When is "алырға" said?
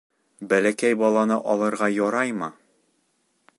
1.55-1.91